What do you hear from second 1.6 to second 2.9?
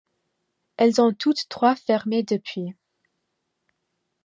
fermés depuis.